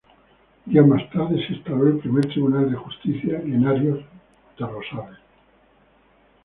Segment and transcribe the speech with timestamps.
[0.65, 4.03] Días más tarde se instaló el Primer Tribunal de Justicia, en Ario
[4.57, 5.19] de Rosales.